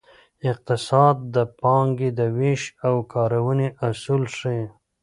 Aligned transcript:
اقتصاد 0.49 1.15
د 1.35 1.37
پانګې 1.59 2.09
د 2.19 2.21
ویش 2.37 2.63
او 2.87 2.95
کارونې 3.13 3.67
اصول 3.87 4.23
ښيي. 4.37 4.65